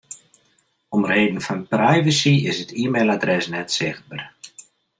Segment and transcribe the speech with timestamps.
[0.89, 4.21] Om reden fan privacy is it e-mailadres net sichtber.